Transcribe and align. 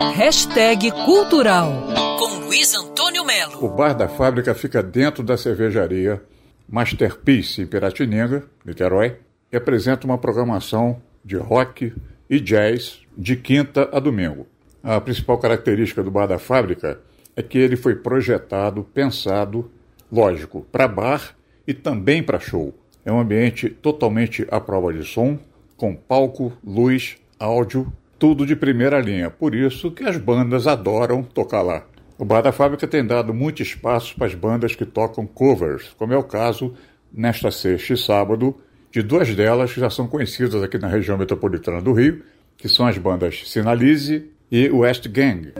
Hashtag 0.00 0.92
Cultural 1.04 1.72
com 2.20 2.46
Luiz 2.46 2.72
Antônio 2.72 3.24
Melo. 3.24 3.64
O 3.64 3.68
bar 3.68 3.94
da 3.94 4.08
fábrica 4.08 4.54
fica 4.54 4.80
dentro 4.80 5.24
da 5.24 5.36
cervejaria 5.36 6.22
Masterpiece 6.68 7.62
em 7.62 7.66
Piratininga, 7.66 8.44
Niterói, 8.64 9.16
e 9.50 9.56
apresenta 9.56 10.06
uma 10.06 10.16
programação 10.16 11.02
de 11.24 11.36
rock 11.36 11.92
e 12.30 12.38
jazz 12.38 13.00
de 13.16 13.34
quinta 13.34 13.88
a 13.92 13.98
domingo. 13.98 14.46
A 14.84 15.00
principal 15.00 15.36
característica 15.38 16.00
do 16.00 16.12
bar 16.12 16.28
da 16.28 16.38
fábrica 16.38 17.00
é 17.34 17.42
que 17.42 17.58
ele 17.58 17.76
foi 17.76 17.96
projetado, 17.96 18.84
pensado, 18.94 19.68
lógico, 20.12 20.64
para 20.70 20.86
bar 20.86 21.34
e 21.66 21.74
também 21.74 22.22
para 22.22 22.38
show. 22.38 22.72
É 23.04 23.10
um 23.10 23.18
ambiente 23.18 23.68
totalmente 23.68 24.46
à 24.48 24.60
prova 24.60 24.92
de 24.92 25.02
som, 25.02 25.36
com 25.76 25.96
palco, 25.96 26.52
luz, 26.64 27.16
áudio, 27.36 27.92
tudo 28.18 28.44
de 28.44 28.56
primeira 28.56 29.00
linha. 29.00 29.30
Por 29.30 29.54
isso 29.54 29.90
que 29.90 30.04
as 30.04 30.16
bandas 30.16 30.66
adoram 30.66 31.22
tocar 31.22 31.62
lá. 31.62 31.84
O 32.18 32.24
Bar 32.24 32.42
da 32.42 32.50
Fábrica 32.50 32.86
tem 32.86 33.06
dado 33.06 33.32
muito 33.32 33.62
espaço 33.62 34.14
para 34.16 34.26
as 34.26 34.34
bandas 34.34 34.74
que 34.74 34.84
tocam 34.84 35.24
covers, 35.26 35.94
como 35.96 36.12
é 36.12 36.16
o 36.16 36.24
caso 36.24 36.74
nesta 37.12 37.50
sexta 37.50 37.94
e 37.94 37.96
sábado 37.96 38.56
de 38.90 39.02
duas 39.02 39.34
delas 39.34 39.72
que 39.72 39.80
já 39.80 39.88
são 39.88 40.08
conhecidas 40.08 40.62
aqui 40.62 40.78
na 40.78 40.88
região 40.88 41.16
metropolitana 41.16 41.80
do 41.80 41.92
Rio, 41.92 42.22
que 42.56 42.68
são 42.68 42.86
as 42.86 42.98
bandas 42.98 43.42
Sinalize 43.46 44.28
e 44.50 44.68
West 44.68 45.06
Gang. 45.08 45.52